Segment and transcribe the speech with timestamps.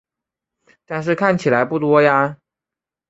[0.87, 2.39] 但是看起来不多呀